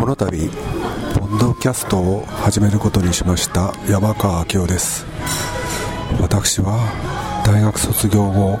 [0.00, 0.48] この度
[1.12, 5.04] ポッドキャストを始めることにしました山川明夫です。
[6.22, 8.58] 私は大学卒業後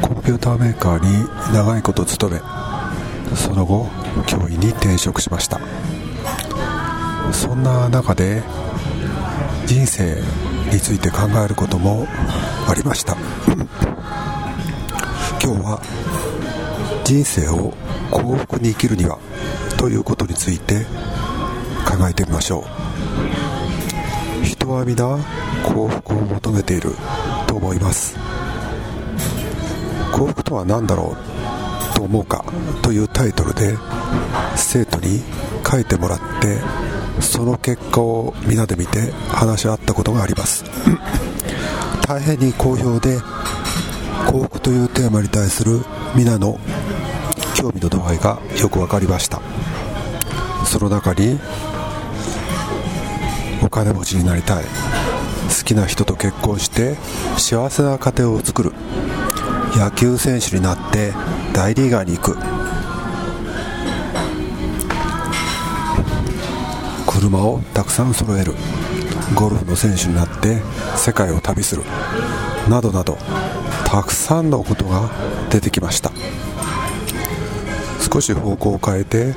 [0.00, 2.40] コンピューターメーカーに長いこと勤め
[3.36, 3.88] その後
[4.26, 5.60] 教員に転職しました。
[7.30, 8.42] そんな中で
[9.66, 10.16] 人生
[10.72, 12.06] について考えることも
[12.66, 13.18] ありました。
[15.42, 15.82] 今日は
[17.04, 17.74] 人生を
[18.10, 19.18] 幸福に生きるには
[19.80, 20.84] ということについて
[21.88, 22.66] 考えてみましょ
[24.42, 24.44] う。
[24.44, 25.18] 人は皆
[25.64, 26.90] 幸福を求めている
[27.46, 28.14] と思います。
[30.12, 32.44] 幸福とは何だろうと思うか
[32.82, 33.74] というタイトルで
[34.54, 35.22] 生徒に
[35.66, 36.58] 書いてもらって
[37.22, 40.62] その結果を皆で見て話し合ったことがあります。
[42.06, 43.18] 大変に好評で
[44.30, 45.80] 幸福というテーマに対する
[46.14, 46.58] 皆の
[47.54, 49.40] 興味の度合いがよく分かりました。
[50.64, 51.38] その中に
[53.62, 54.64] お金持ちになりたい。
[54.64, 56.96] 好きな人と結婚して
[57.36, 58.72] 幸せな家庭を作る。
[59.76, 61.12] 野球選手になって
[61.52, 62.38] 大リーガーに行く。
[67.06, 68.54] 車をたくさん揃える。
[69.34, 70.62] ゴルフの選手になって
[70.96, 71.82] 世界を旅する。
[72.68, 73.18] などなど
[73.84, 75.10] たくさんのことが
[75.50, 76.12] 出てきました。
[78.12, 79.34] 少し方向を変えて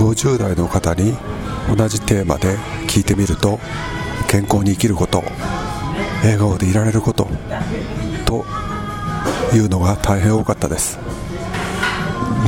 [0.00, 1.14] 50代の方に
[1.76, 2.56] 同じテーマで
[2.88, 3.60] 聞いてみると
[4.28, 5.22] 健康に生きること
[6.22, 7.28] 笑顔でいられること
[8.24, 8.46] と
[9.54, 10.98] いうのが大変多かったです。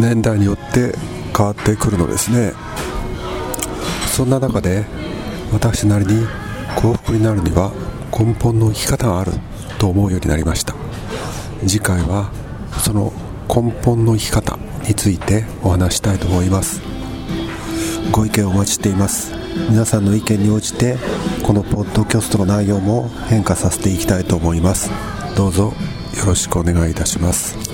[0.00, 0.94] 年代によって
[1.36, 2.54] 変わってくるのですね。
[4.06, 4.86] そんな中で
[5.52, 6.26] 私なりに
[6.76, 7.70] 幸福になるには
[8.18, 9.32] 根本の生き方がある
[9.78, 10.74] と思うようになりました。
[11.66, 12.30] 次回は
[12.78, 13.12] その
[13.46, 14.58] 根本の生き方
[14.88, 17.01] についてお話したいと思います。
[18.12, 19.32] ご意見をお待ちしています。
[19.70, 20.98] 皆さんの意見に応じて
[21.42, 24.90] このポッドキャストの内容も変化させていきたいと思います。
[25.34, 25.72] どうぞ
[26.18, 27.71] よろしくお願いいたします。